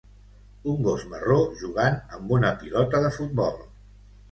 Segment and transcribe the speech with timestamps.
[0.71, 3.65] Un gos marró jugant amb una pilota de futbol